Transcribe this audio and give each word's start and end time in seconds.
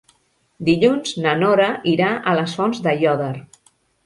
Dilluns 0.69 1.11
na 1.25 1.33
Nora 1.41 1.67
irà 1.93 2.09
a 2.17 2.35
les 2.41 2.57
Fonts 2.63 2.83
d'Aiòder. 2.89 3.31